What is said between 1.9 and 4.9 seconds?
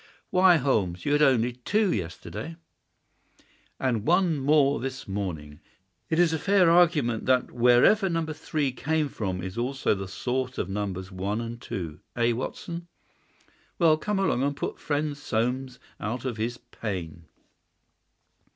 yesterday!" "And one more